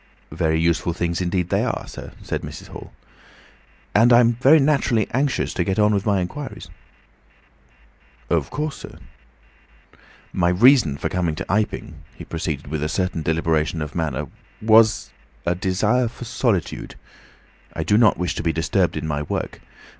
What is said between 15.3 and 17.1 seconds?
a desire for solitude.